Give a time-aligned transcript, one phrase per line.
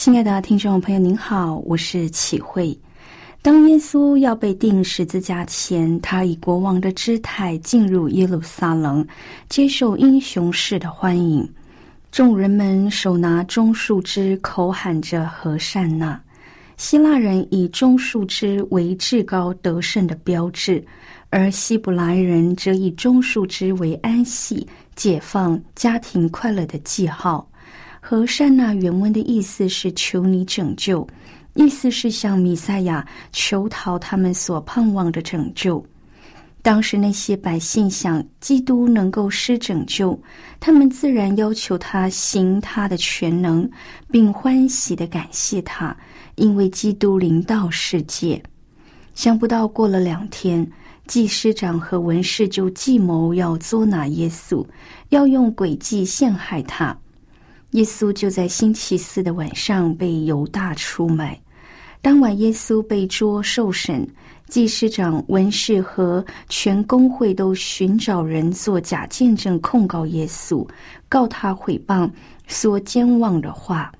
[0.00, 2.74] 亲爱的听众朋友，您好，我是启慧。
[3.42, 9.06] 当耶稣要被钉十字架前，他以国王的姿态进入耶路撒冷，
[9.50, 11.46] 接受英雄式的欢迎。
[12.10, 16.18] 众人们手拿棕树枝，口喊着“和善呐”。
[16.78, 20.82] 希腊人以棕树枝为至高得胜的标志，
[21.28, 27.46] 而希伯来人则以棕树枝为安息、解放、家庭快乐的记号。
[28.00, 31.06] 和善那原文的意思是求你拯救，
[31.54, 35.84] 意思是向弥赛亚求讨他们所盼望的拯救。
[36.62, 40.20] 当时那些百姓想基督能够施拯救，
[40.58, 43.68] 他们自然要求他行他的全能，
[44.10, 45.96] 并欢喜的感谢他，
[46.34, 48.42] 因为基督临到世界。
[49.14, 50.66] 想不到过了两天，
[51.06, 54.64] 祭师长和文士就计谋要捉拿耶稣，
[55.10, 56.96] 要用诡计陷害他。
[57.72, 61.40] 耶稣就在星期四的晚上被犹大出卖。
[62.02, 64.08] 当晚，耶稣被捉受审，
[64.48, 70.66] 祭司长、文士和全公会都寻找人做假见证控告耶稣，
[71.08, 72.10] 告他毁谤、
[72.46, 73.92] 说奸妄的话。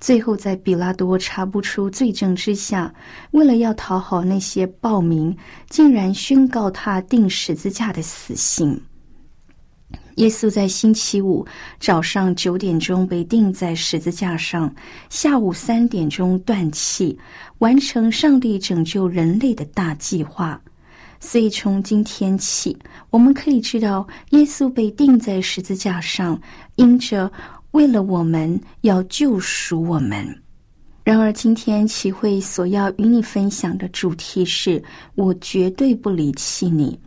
[0.00, 2.92] 最后，在比拉多查不出罪证之下，
[3.30, 5.36] 为了要讨好那些暴民，
[5.70, 8.80] 竟然宣告他定十字架的死刑。
[10.18, 11.46] 耶稣在星期五
[11.78, 14.74] 早上九点钟被钉在十字架上，
[15.08, 17.16] 下午三点钟断气，
[17.58, 20.60] 完成上帝拯救人类的大计划。
[21.20, 22.76] 所以从今天起，
[23.10, 26.40] 我们可以知道，耶稣被钉在十字架上，
[26.74, 27.30] 因着
[27.70, 30.42] 为了我们要救赎我们。
[31.04, 34.82] 然而，今天启会所要与你分享的主题是：
[35.14, 36.98] 我绝对不离弃你。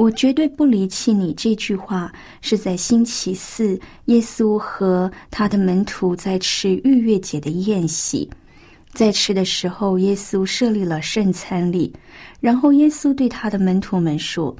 [0.00, 1.34] 我绝对不离弃你。
[1.34, 8.26] 这句话是在星期四，耶稣和他的门徒在吃逾越节的宴席，
[8.94, 11.92] 在吃的时候，耶稣设立了圣餐礼，
[12.40, 14.56] 然后耶稣对他的门徒们说：“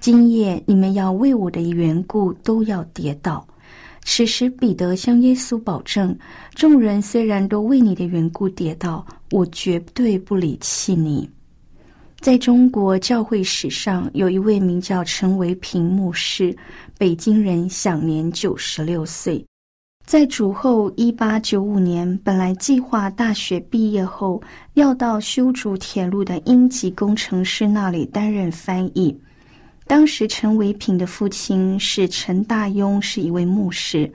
[0.00, 3.46] 今夜你们要为我的缘故都要跌倒。”
[4.06, 6.18] 此时，彼得向耶稣保证
[6.56, 11.28] ：“众人虽然都为你的缘故跌倒，我绝对不离弃你。”
[12.20, 16.54] 在中国教会史上，有一位名叫陈维平牧师，
[16.98, 19.44] 北京人，享年九十六岁。
[20.04, 24.42] 在主后一八九五年，本来计划大学毕业后
[24.74, 29.16] 要到修筑铁路的英籍工程师那里担任翻译。
[29.86, 34.12] 当时陈维平的父亲是陈大庸，是一位牧师。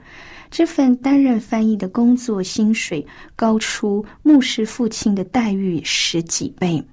[0.50, 6.84] 这份担任翻译的工作薪水高出牧师父亲的待遇十几倍。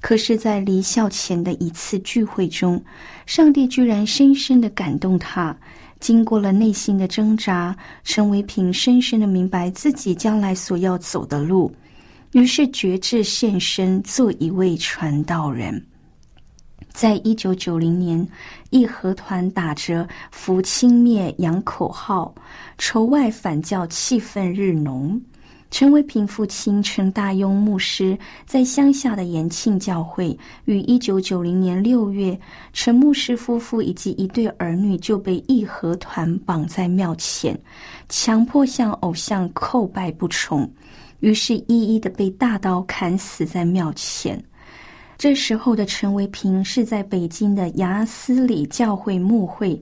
[0.00, 2.82] 可是，在离校前的一次聚会中，
[3.26, 5.56] 上帝居然深深的感动他。
[5.98, 11.74] 经过了内心的挣扎，陈维平深深的明白自己将来所要走的路，
[12.32, 15.84] 于是决志献身做一位传道人。
[16.92, 18.26] 在一九九零年，
[18.70, 22.32] 义和团打着“扶清灭洋”口号，
[22.78, 25.20] 仇外反教气氛日浓。
[25.70, 32.38] 陈维平父亲陈大庸牧师在乡下的延庆教会，于一九九零年六月，
[32.72, 37.58] 陈牧师夫妇以及一对儿女就被义和团绑在庙前，
[38.08, 40.68] 强迫向偶像叩拜不从，
[41.20, 44.42] 于是，一一的被大刀砍死在庙前。
[45.18, 49.80] 这时候的陈维平是在北京的雅思里教会牧会。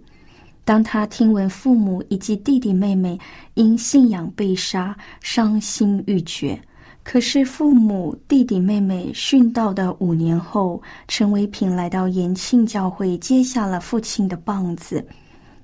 [0.66, 3.16] 当他听闻父母以及弟弟妹妹
[3.54, 6.60] 因信仰被杀，伤心欲绝。
[7.04, 15.06] 可是父母、弟弟妹妹殉道的五年后，陈维平来到延庆教会，接下了父亲的棒子。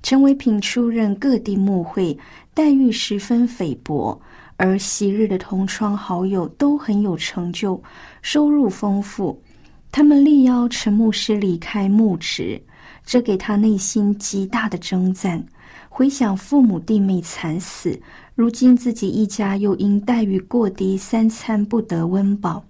[0.04, 2.16] 陈维平出任各地牧会，
[2.54, 4.16] 待遇十分菲薄，
[4.56, 7.82] 而昔日的同窗好友都很有成就，
[8.22, 9.37] 收入丰富。
[9.90, 12.62] 他们力邀陈牧师离开牧职。
[13.04, 15.44] 这给他内心极大的征战。
[15.88, 18.00] 回想父母弟妹惨死，
[18.34, 22.64] 如今自己一家又因待遇过低，三餐不得温饱。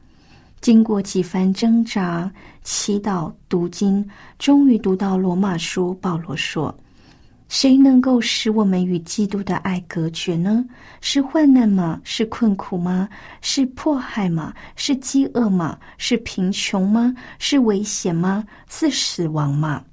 [0.60, 2.30] 经过几番挣扎、
[2.62, 4.08] 祈祷、读经，
[4.38, 5.92] 终于读到罗马书。
[5.94, 6.72] 保罗说
[7.48, 10.64] ：“谁能够使我们与基督的爱隔绝呢？
[11.00, 12.00] 是患难吗？
[12.04, 13.08] 是困苦吗？
[13.40, 14.54] 是迫害吗？
[14.76, 15.78] 是饥饿吗？
[15.98, 17.14] 是贫穷吗？
[17.38, 18.44] 是危险吗？
[18.68, 19.84] 是死亡吗？”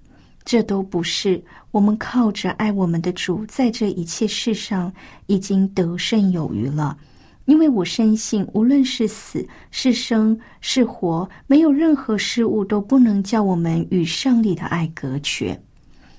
[0.43, 4.91] 这都不是我们靠着爱我们的主，在这一切事上
[5.27, 6.97] 已经得胜有余了。
[7.45, 15.59] 因为我深信，无论是死是生是活，没有任何事物都不能叫我们与上帝的爱隔绝。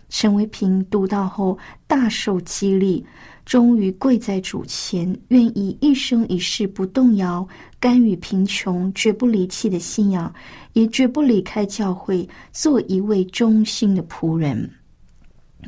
[0.09, 1.57] 陈维平读到后
[1.87, 3.07] 大受激励。
[3.45, 7.47] 终于跪在主前，愿意一生一世不动摇，
[7.81, 10.33] 甘于贫穷，绝不离弃的信仰，
[10.75, 14.71] 也绝不离开教会，做一位忠心的仆人。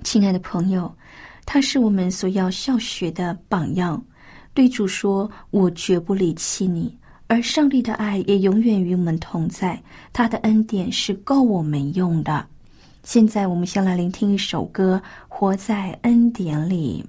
[0.05, 0.95] 亲爱的朋友，
[1.45, 4.03] 他是我们所要效学的榜样。
[4.55, 6.97] 对主说：“我绝不离弃你。”
[7.27, 9.83] 而上帝的爱也永远与我们同在，
[10.13, 12.47] 他的恩典是够我们用的。
[13.03, 17.03] 现在，我们先来聆听一首歌，《活在恩典里》。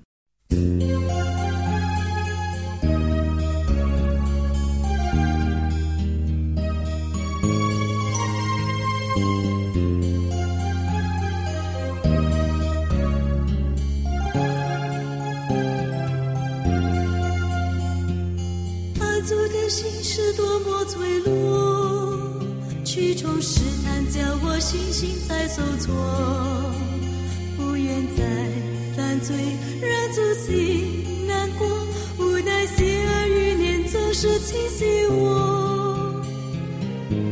[19.00, 22.20] 爱主的心是多么脆弱，
[22.84, 25.96] 去从试探叫我信心在受挫，
[27.58, 28.63] 不愿再。
[29.24, 29.36] 罪
[29.82, 30.84] 让自己
[31.26, 31.66] 难过，
[32.20, 36.22] 无奈心儿欲念总是侵袭我，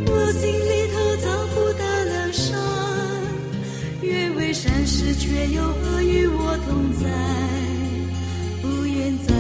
[0.08, 2.58] 我心里头找不到良善，
[4.02, 7.04] 愿为善事却又恶与我同在，
[8.62, 9.34] 不愿再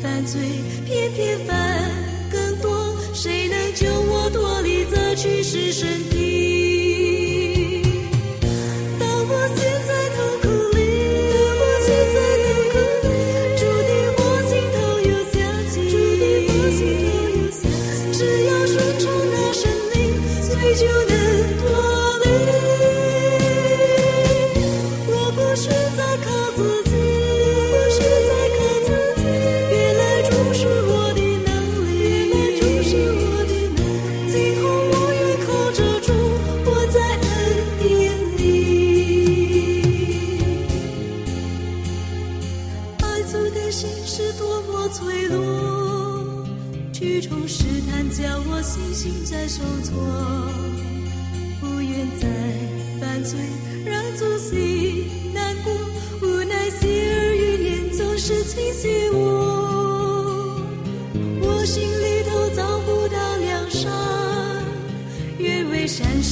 [0.00, 0.40] 犯罪，
[0.86, 1.56] 偏偏犯
[21.22, 21.81] 怎？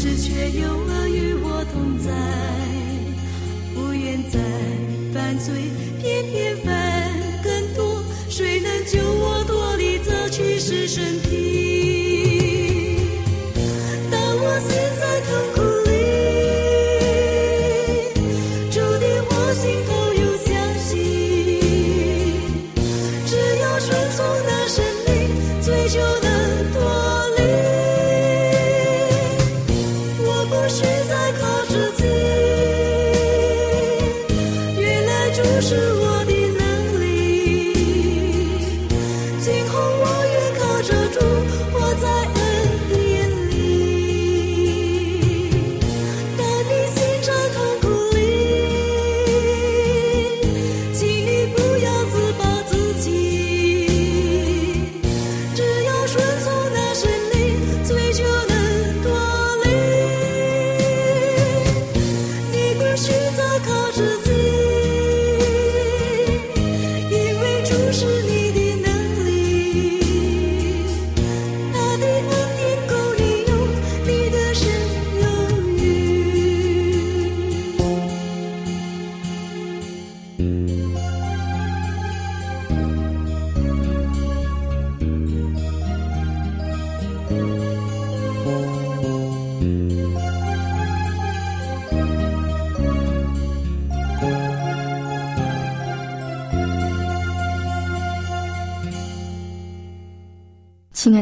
[0.03, 2.11] 只却有我与我同在
[3.75, 4.41] 不愿再
[5.13, 5.53] 犯罪
[6.01, 6.80] 偏偏犯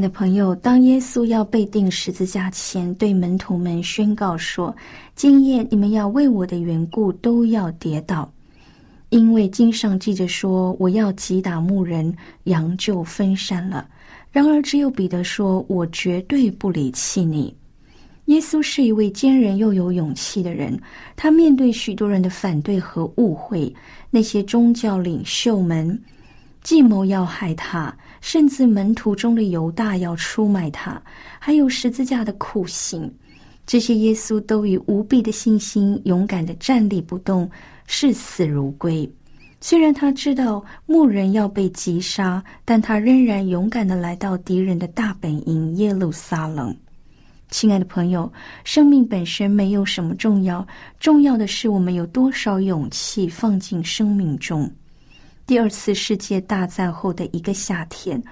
[0.08, 4.74] 朋友，当耶稣要被钉十字架前，对门徒们宣告说
[5.14, 8.30] ：“今夜你们要为我的缘故都要跌倒，
[9.10, 13.88] 因为经上记着说，我要击打牧人，羊就分散了。”
[14.30, 17.54] 然而，只有彼得说：“我绝对不离弃你。”
[18.26, 20.78] 耶稣是一位坚韧又有勇气的人，
[21.16, 23.74] 他面对许多人的反对和误会，
[24.10, 25.98] 那些宗教领袖们
[26.62, 27.96] 计谋要害他。
[28.20, 31.00] 甚至门徒中的犹大要出卖他，
[31.38, 33.12] 还有十字架的酷刑，
[33.66, 37.50] 这些耶稣都以无比的信心勇敢的站立不动，
[37.86, 39.08] 视死如归。
[39.60, 46.76] 虽然他知道牧人要被击杀，但他仍然勇敢的来到敌人的大本营耶路撒冷。
[47.50, 48.30] 亲爱的朋友，
[48.62, 50.66] 生命本身没有什么重要，
[51.00, 54.70] 重要的是我们有多少勇气放进生命中。
[55.48, 58.22] 第二次世界大战后的一个夏天，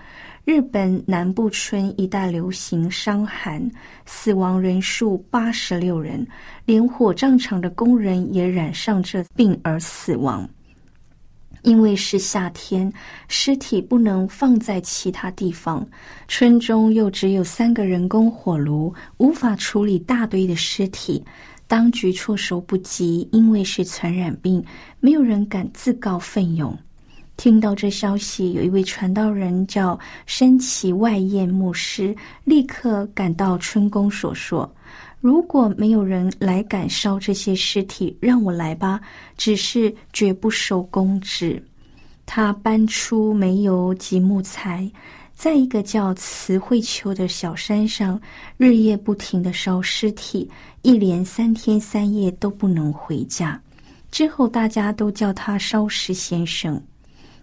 [0.45, 3.67] 日本南部村一带流行伤寒，
[4.05, 6.29] 死亡人数八十六人，
[6.67, 10.47] 连火葬场的工人也染上这病而死亡。
[11.63, 12.93] 因为是夏天，
[13.29, 15.89] 尸体不能放在其他地方，
[16.29, 21.25] 村中又只有三个人工火炉，无法处理大堆的尸体。
[21.67, 24.63] 当局措手不及，因为是传染病，
[25.01, 26.79] 没有人敢自告奋勇。
[27.37, 32.15] 听到这消息，有一位传道人叫山崎外彦牧师，
[32.45, 34.71] 立刻赶到春宫所说
[35.21, 39.01] ：“如果没有人来敢烧这些尸体，让我来吧，
[39.37, 41.63] 只是绝不收工资。”
[42.25, 44.91] 他搬出煤油及木材，
[45.35, 48.21] 在一个叫慈惠丘的小山上，
[48.57, 50.51] 日夜不停的烧尸体，
[50.83, 53.61] 一连三天三夜都不能回家。
[54.11, 56.83] 之后，大家都叫他烧尸先生。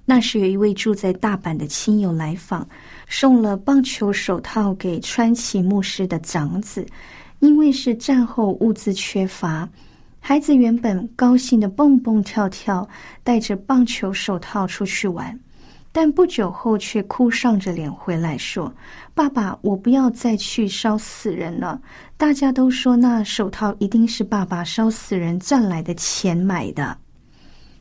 [0.06, 2.68] 那时有一位住在大阪的亲友来访，
[3.08, 6.86] 送了棒球手套给川崎牧师的长子，
[7.40, 9.68] 因为是战后物资缺乏，
[10.20, 12.88] 孩子原本高兴的蹦蹦跳跳，
[13.24, 15.40] 带着棒球手套出去玩，
[15.94, 18.74] 但不久后却哭丧着脸回来说
[19.16, 21.82] ：“爸爸，我不要再去烧死人了。”
[22.18, 26.98] 大家都说那手套一定是爸爸烧死人赚来的钱买的。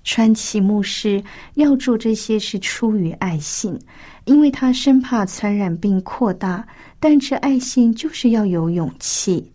[0.05, 1.23] 川崎牧师
[1.55, 3.79] 要做这些是出于爱心，
[4.25, 6.67] 因为他生怕传染病扩大。
[6.99, 9.51] 但这爱心就是要有勇气。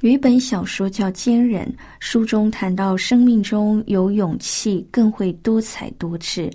[0.00, 1.66] 有一本小说叫《坚忍》，
[1.98, 6.48] 书中谈到生命中有勇气更会多彩多姿。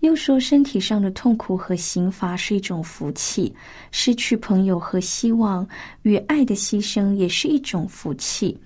[0.00, 3.54] 又说身体上的痛苦和刑罚是一种福气，
[3.92, 5.66] 失去朋友和希望
[6.02, 8.56] 与爱的牺牲也是一种福气。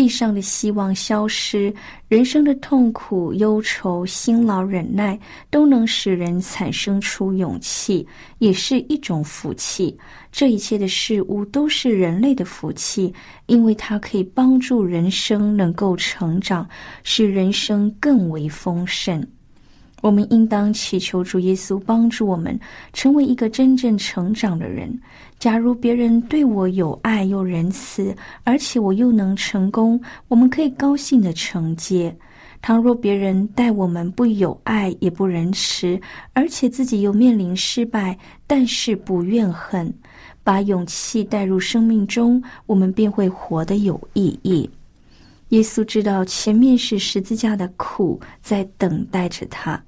[0.00, 1.70] 地上的希望消失，
[2.08, 9.94] 人生的痛苦、忧愁、辛劳、忍耐，都能使人产生出勇气，也是一种福气。
[10.32, 13.12] 这一切的事物都是人类的福气，
[13.44, 16.66] 因为它可以帮助人生能够成长，
[17.02, 19.22] 使人生更为丰盛。
[20.00, 22.58] 我们应当祈求主耶稣帮助我们
[22.92, 24.98] 成为一个真正成长的人。
[25.38, 28.14] 假如别人对我有爱又仁慈，
[28.44, 32.12] 而且我又能成功，我们可以高兴的承接；
[32.60, 35.98] 倘若别人待我们不有爱也不仁慈，
[36.34, 39.92] 而且自己又面临失败，但是不怨恨，
[40.44, 44.68] 把勇气带入生命中，我们便会活得有意义。
[45.48, 49.82] 耶稣知道前面是十字架的苦在等待着他，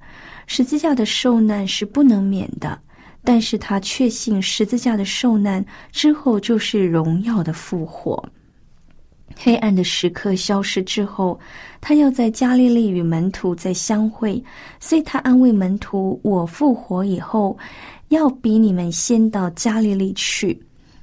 [0.54, 2.78] 十字架的受难是不能免的。
[3.24, 8.22] 但是他确信十字架的受难之后就是荣耀的复活，
[9.34, 11.40] 黑暗的时刻消失之后，
[11.80, 14.42] 他要在加利利与门徒再相会，
[14.78, 17.56] 所以他安慰门徒：“我复活以后，
[18.08, 20.62] 要比你们先到加利利去。”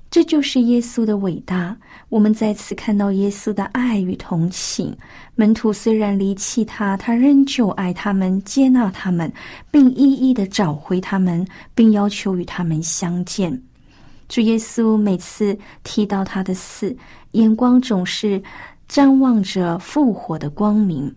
[0.10, 1.78] 这就是耶稣的伟大。
[2.10, 4.96] 我们再次看到耶稣的爱与同情。
[5.36, 9.32] 门徒虽然离弃他，他仍旧爱他们，接纳他们，
[9.70, 13.62] 并一一的找回他们，并要求与他们相见。
[14.28, 16.96] 主耶稣每次提到他的死，
[17.32, 18.42] 眼光总是
[18.90, 21.14] 瞻望着复活的光明。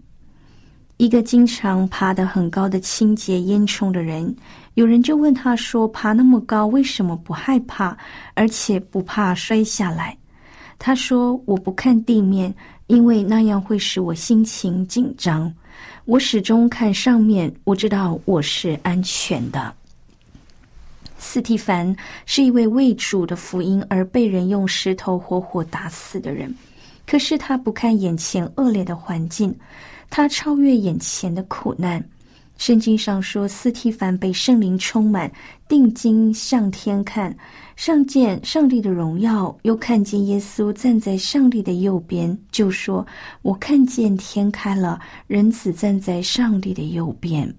[0.98, 4.34] 一个经常爬得很高的清洁烟囱的人。
[4.74, 7.96] 有人就问他说：“爬那么高，为什么不害怕，
[8.34, 10.16] 而且不怕摔下来？”
[10.78, 12.52] 他说：“我不看地面，
[12.86, 15.52] 因为那样会使我心情紧张。
[16.06, 19.72] 我始终看上面，我知道我是安全的。
[21.18, 21.94] 斯蒂凡
[22.26, 26.52] 是一位为主的福音而被人用石头活活打死的人，
[27.06, 29.54] 可是他不看眼前恶劣的环境，
[30.10, 32.02] 他超越眼前的苦难。
[32.62, 35.28] 圣经上说，斯蒂凡被圣灵充满，
[35.66, 37.36] 定睛向天看，
[37.74, 43.04] 上见上帝的荣耀，又看见耶稣站在上帝的右边，就说
[43.42, 47.52] ：“我看见天开了，人子站在上帝的右边。”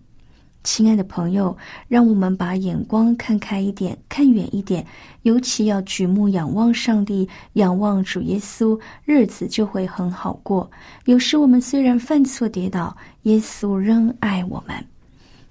[0.64, 1.54] 亲爱的朋友，
[1.90, 4.86] 让我们把眼光看开一点，看远一点，
[5.24, 10.72] 尤其要举目仰望上帝，仰望主耶稣，日子就会很好过。
[11.04, 14.74] 有时我们虽然犯错跌倒，耶稣仍爱我们，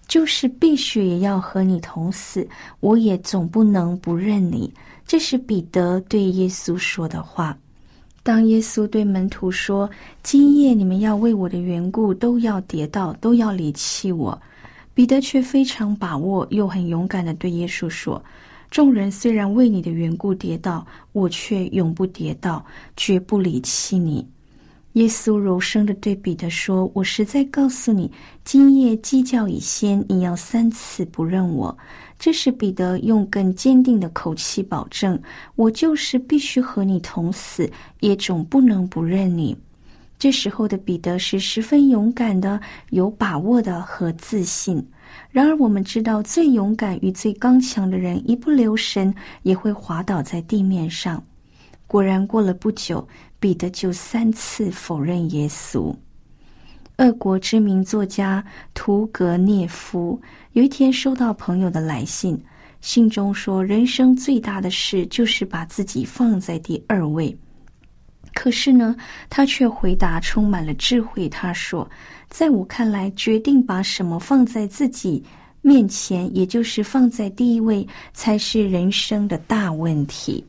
[0.06, 2.46] 就是必须也要和你同死，
[2.80, 4.72] 我也总不能不认你。
[5.06, 7.56] 这是彼得对耶稣说的话。
[8.22, 9.90] 当耶稣对门徒说
[10.22, 14.40] ：“今夜你们要为我的缘故都要跌倒，都要离弃我。”
[14.94, 18.22] 彼得却非常把握，又很勇敢的对耶稣说
[18.70, 22.64] ：“众人虽然为你的缘故跌倒，我却永不跌倒，
[22.96, 24.24] 绝不离弃你。”
[24.94, 28.12] 耶稣柔声的对彼得说：“我实在告诉你，
[28.44, 31.76] 今夜鸡叫以先，你要三次不认我。”
[32.18, 35.20] 这时彼得用更坚定的口气保证
[35.56, 37.70] ：“我就是必须和你同死，
[38.00, 39.56] 也总不能不认你。”
[40.18, 44.86] 这时候的彼得是十分勇敢的、有把握的和自信。
[45.30, 51.24] 然而，我们知道，最勇敢与最刚强的人，一不留神也会滑倒在地面上。
[51.86, 53.06] 果然，过了不久，
[53.42, 55.92] 彼得就三次否认耶稣。
[56.98, 60.20] 俄国知名作家屠格涅夫
[60.52, 62.40] 有一天收到朋友的来信，
[62.80, 67.36] 信中说：“人生最大的事就是把自己放在第二位。”
[68.32, 68.94] 可是呢，
[69.28, 71.28] 他却回答充满了智慧。
[71.28, 71.90] 他说
[72.30, 75.20] ：“在我看来，决定把什么放在自己
[75.62, 80.46] 面前，也就是放在第一位，才是人生的大问题。”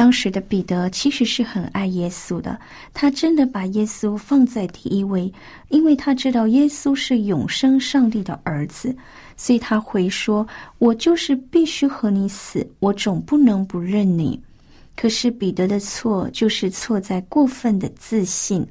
[0.00, 2.58] 当时的彼得其实是很爱耶稣的，
[2.94, 5.30] 他真的把耶稣放在第一位，
[5.68, 8.96] 因为他知道耶稣是永生上帝的儿子，
[9.36, 10.48] 所以他回说
[10.80, 14.40] ：“我就是必须和你死，我总不能不认你。”
[14.96, 18.66] 可是彼得的错就是错在过分的自信，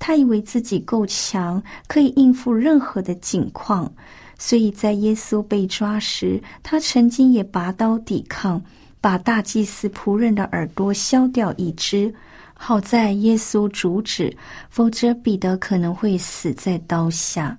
[0.00, 3.88] 他以为自己够强，可以应付任何的境况，
[4.36, 8.60] 所以在耶稣被抓时，他曾经也拔刀抵抗，
[9.02, 12.10] 把大祭司仆人的耳朵削掉一只。
[12.54, 14.34] 好在耶稣阻止，
[14.70, 17.58] 否则彼得可能会死在刀下。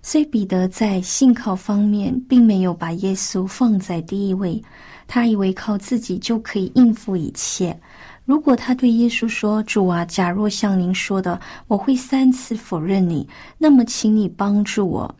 [0.00, 4.62] 所以彼得在信靠方面，并没有把耶稣放在第一位。
[5.08, 7.76] 他以为靠自己就可以应付一切。
[8.24, 15.12] 如果他对耶稣说：“主啊，假若像您说的，我会三次否认你，那么请你帮助我。”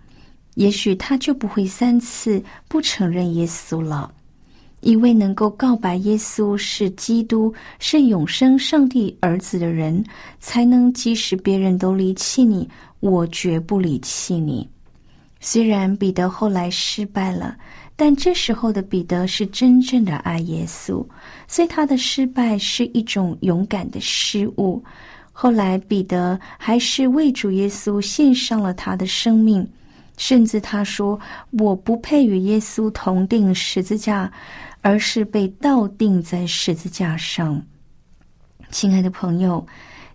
[0.54, 4.12] 也许他就不会三次不承认耶稣了。
[4.80, 10.04] 一位能够告白耶稣是基督、是永生上帝儿子的人，
[10.40, 12.68] 才能即使别人都离弃你，
[13.00, 14.68] 我绝不离弃你。
[15.40, 17.56] 虽然彼得后来失败了。
[18.00, 21.04] 但这时候的彼得是真正的爱耶稣，
[21.48, 24.80] 所以他的失败是一种勇敢的失误。
[25.32, 29.68] 后来彼得还是为主耶稣献上了他的生命，
[30.16, 31.18] 甚至他说
[31.58, 34.30] ：“我不配与耶稣同定十字架，
[34.80, 37.62] 而是被倒钉在十字架上。”
[38.70, 39.66] 亲爱的朋友。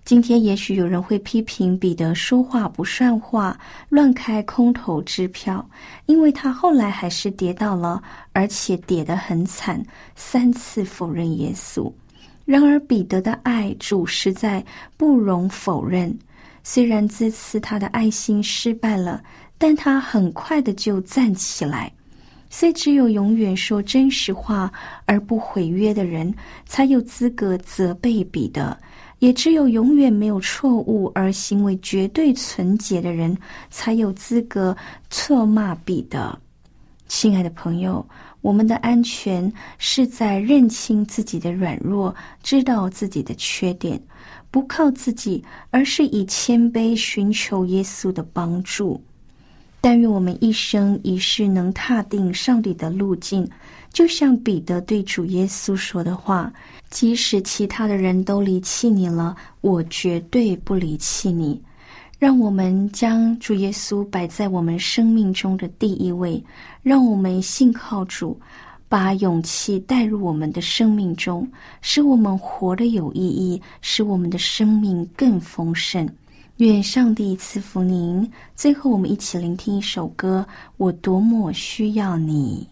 [0.06, 5.66] 今天也许有人会批评彼得说话不算话，乱开空头支票，
[6.08, 9.82] 因为他后来还是跌倒了，而且跌得很惨，
[10.14, 11.90] 三次否认耶稣。
[12.44, 14.62] 然而彼得的爱主实在
[14.98, 16.14] 不容否认，
[16.66, 19.24] 虽然这次他的爱心失败了，
[19.58, 21.90] 但他很快的就站起来。
[22.56, 24.72] 所以只有永远说真实话
[25.06, 26.32] 而不毁约的人，
[26.68, 28.78] 才有资格责备彼得。
[29.18, 33.36] 也只有永远没有错误而行为绝对纯洁的人，
[33.72, 34.78] 才有资格
[35.10, 36.38] 错骂彼得。
[37.08, 38.08] 亲爱的朋友，
[38.42, 42.14] 我们的安全是在认清自己的软弱，
[42.44, 44.00] 知道自己的缺点，
[44.52, 49.04] 不靠自己，而是以谦卑寻求耶稣的帮助。
[49.84, 53.46] 但愿我们一生一世能踏定上帝的路径。
[53.92, 56.50] 就像彼得对主耶稣说的话
[56.90, 61.62] ：“即使其他的人都离弃你了，我绝对不离弃你。”
[62.18, 66.42] 让我们将主耶稣摆在我们生命中的第一位，
[66.82, 68.40] 让我们信靠主，
[68.88, 71.46] 把勇气带入我们的生命中，
[71.82, 76.10] 使我们活得有意义，使我们的生命更丰盛。
[76.58, 78.30] 愿上帝赐福您。
[78.56, 80.46] 最后，我们一起聆听一首歌：
[80.78, 82.68] 我多么需要你。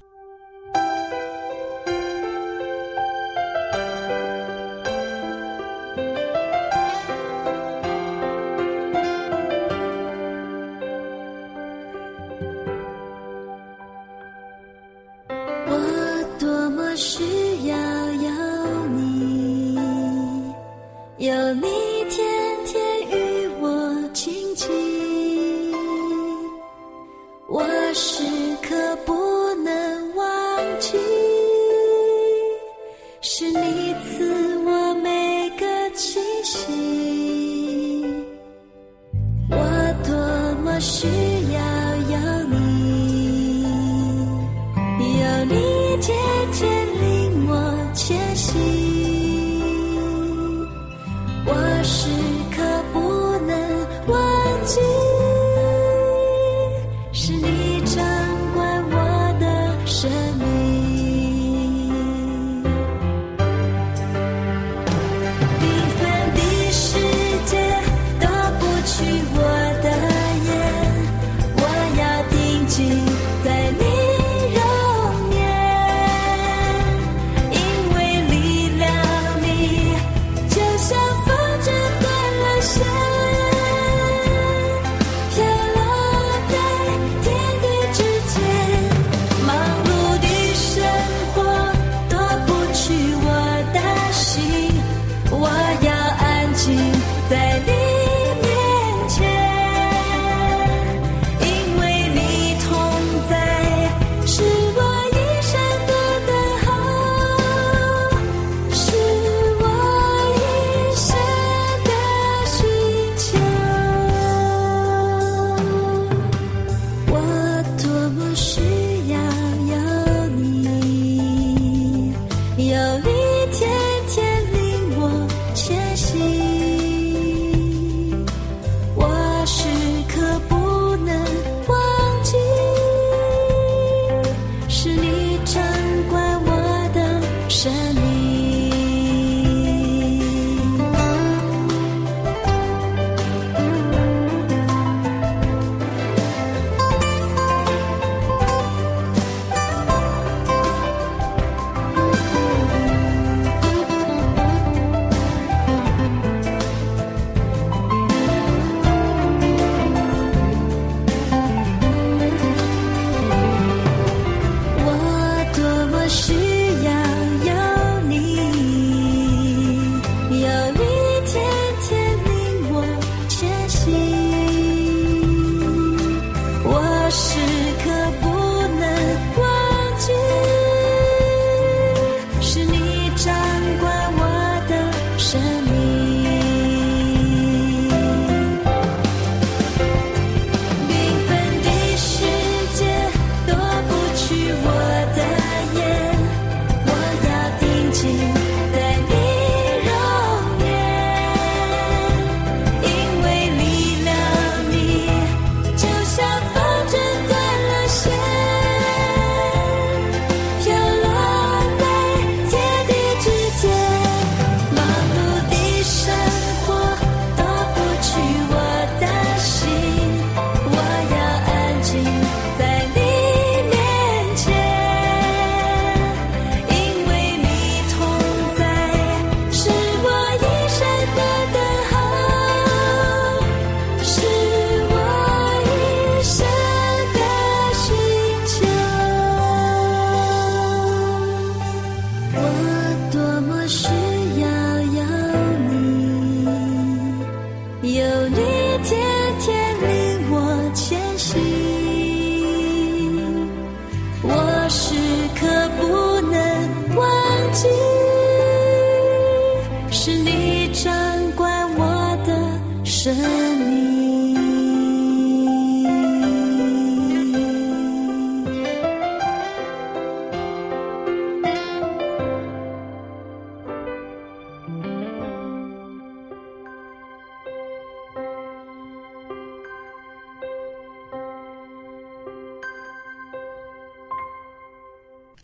[33.23, 34.40] 是你赐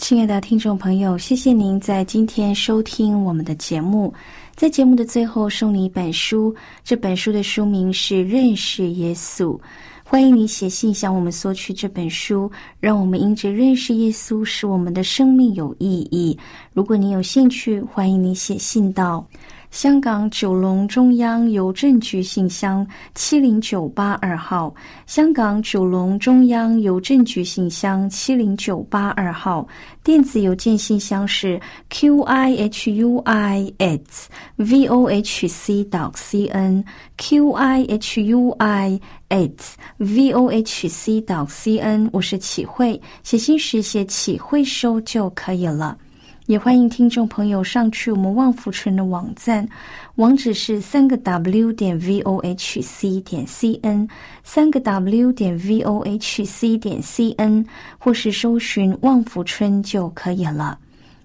[0.08, 4.14] 亲爱的听众朋友，谢谢您在今天收听我们的节目。
[4.56, 9.48] 在节目的最后，送你一本书，这本书的书名是《认识耶稣》。
[10.06, 16.40] 欢迎你写信向我们索取这本书，让我们因着认识耶稣，使我们的生命有意义。
[16.72, 19.28] 如果你有兴趣，欢迎你写信到。
[19.70, 24.74] 香港九龙中央邮政局信箱七零九八二号，
[25.06, 29.68] 香港九龙中央邮政局信箱七零九八二号，
[30.04, 36.84] 电子邮件信箱是 q i h u i s v o h c dot c n
[37.18, 39.00] q i h u i
[39.30, 42.10] s v o h c dot c n。
[42.14, 45.98] 我是启慧，写信时写启慧收就可以了。
[46.48, 49.68] 也欢迎听众朋友上去我们旺福村的网站，
[50.16, 54.08] 网址是三个 w 点 v o h c 点 c n，
[54.46, 57.66] 三个 w 点 v o h c 点 c n，
[58.00, 60.80] 或是搜寻旺福村就可以了。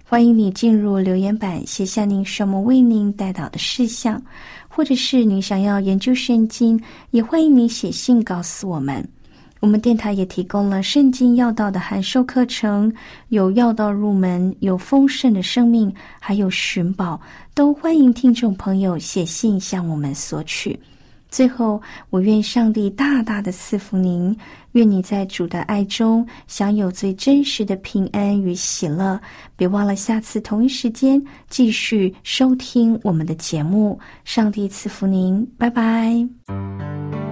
[0.04, 4.20] 欢迎你进入留言板，写下您什么为您带到的事项，
[4.66, 6.82] 或者是你想要研究圣经，
[7.12, 9.08] 也欢迎你写信告诉我们。
[9.62, 12.92] 我们电台也提供了圣经要道的函授课程，
[13.28, 17.20] 有要道入门，有丰盛的生命，还有寻宝，
[17.54, 20.76] 都欢迎听众朋友写信向我们索取。
[21.30, 24.36] 最后，我愿上帝大大的赐福您，
[24.72, 29.18] 愿你在主的爱中享有最真实的平安与喜乐。
[29.54, 33.96] 别忘了下次同一时间继续收听我们的节目。
[34.24, 37.31] 上帝赐福您，拜拜。